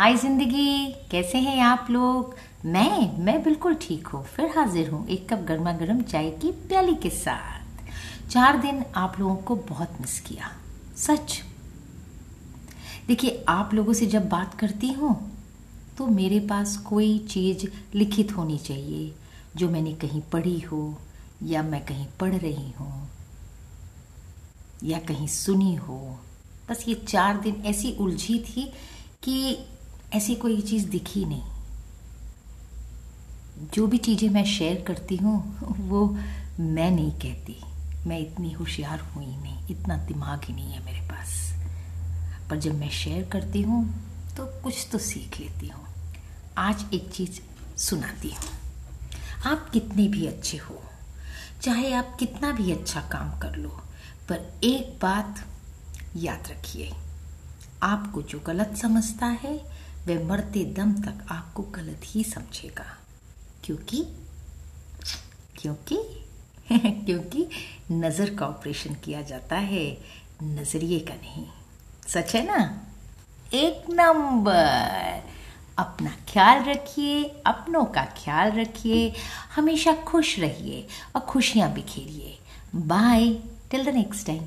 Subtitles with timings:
[0.00, 2.34] हाय ज़िंदगी, कैसे हैं आप लोग?
[2.66, 6.94] मैं मैं बिल्कुल ठीक हूँ, फिर हाजिर हूँ एक कप गर्मा गर्म चाय की प्याली
[6.94, 10.50] के साथ। चार दिन आप लोगों को बहुत मिस किया,
[10.96, 11.40] सच।
[13.08, 15.14] देखिए, आप लोगों से जब बात करती हूँ
[15.98, 19.12] तो मेरे पास कोई चीज़ लिखित होनी चाहिए,
[19.56, 20.94] जो मैंने कहीं पढ़ी हो,
[21.42, 23.10] या मैं कहीं पढ़ रही हूँ,
[24.84, 26.00] या कहीं सुनी हो।
[26.70, 28.72] बस ये चार दिन ऐसी उलझी थी
[29.22, 29.58] कि
[30.14, 31.42] ऐसी कोई चीज़ दिखी नहीं।
[33.74, 35.36] जो भी चीज़ें मैं शेयर करती हूँ,
[35.80, 36.06] वो
[36.60, 37.56] मैं नहीं कहती।
[38.06, 41.38] मैं इतनी होशियार हुई नहीं, इतना दिमाग ही नहीं है मेरे पास।
[42.50, 43.84] पर जब मैं शेयर करती हूँ
[44.36, 45.86] तो कुछ तो सीख लेती हूँ।
[46.58, 47.40] आज एक चीज़
[47.78, 48.50] सुनाती हूँ।
[49.46, 50.82] आप कितने भी अच्छे हो,
[51.62, 53.68] चाहे आप कितना भी अच्छा काम कर लो,
[54.28, 55.44] पर एक बात
[56.16, 56.92] याद रखिए।
[57.82, 59.54] आपको जो गलत समझता है
[60.08, 62.98] वह मरते दम तक आपको गलत ही समझेगा।
[63.64, 64.04] क्योंकि
[65.62, 66.26] क्योंकि
[67.06, 67.48] क्योंकि
[67.92, 69.98] नज़र का ऑपरेशन किया जाता है,
[70.42, 71.46] नज़रिए का नहीं।
[72.08, 72.86] सच है ना?
[73.54, 75.22] एक नंबर।
[75.78, 79.12] अपना ख्याल रखिए, अपनों का ख्याल रखिए,
[79.54, 80.86] हमेशा खुश रहिए
[81.16, 82.38] और खुशियाँ बिखेरिए।
[82.74, 83.30] Bye
[83.70, 84.44] till the next time